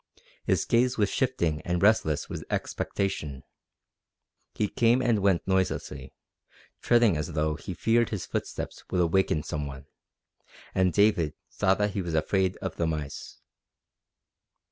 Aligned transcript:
His 0.45 0.65
gaze 0.65 0.97
was 0.97 1.09
shifting 1.11 1.61
and 1.61 1.79
restless 1.83 2.27
with 2.27 2.43
expectation. 2.49 3.43
He 4.55 4.67
came 4.67 4.99
and 4.99 5.19
went 5.19 5.47
noiselessly, 5.47 6.11
treading 6.81 7.15
as 7.15 7.33
though 7.33 7.53
he 7.53 7.75
feared 7.75 8.09
his 8.09 8.25
footsteps 8.25 8.83
would 8.89 8.99
awaken 8.99 9.43
some 9.43 9.67
one, 9.67 9.85
and 10.73 10.91
David 10.91 11.35
saw 11.49 11.75
that 11.75 11.91
he 11.91 12.01
was 12.01 12.15
afraid 12.15 12.57
of 12.63 12.77
the 12.77 12.87
mice. 12.87 13.41